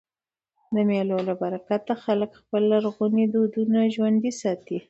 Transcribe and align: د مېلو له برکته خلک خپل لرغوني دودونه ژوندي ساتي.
د 0.73 0.75
مېلو 0.89 1.17
له 1.27 1.33
برکته 1.41 1.93
خلک 2.03 2.29
خپل 2.41 2.61
لرغوني 2.73 3.25
دودونه 3.33 3.77
ژوندي 3.95 4.31
ساتي. 4.41 4.77